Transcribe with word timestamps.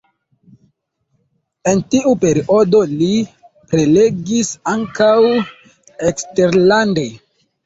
En 1.71 1.83
tiu 1.95 2.13
periodo 2.23 2.79
li 3.03 3.11
prelegis 3.75 4.51
ankaŭ 4.73 5.13
eksterlande. 6.11 7.07